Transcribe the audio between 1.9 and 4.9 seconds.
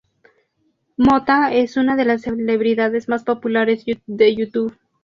de las celebridades más populares de YouTube.